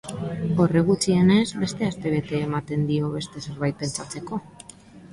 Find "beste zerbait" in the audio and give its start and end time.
3.19-3.81